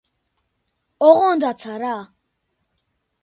[1.09, 1.93] ოღონდაცა რა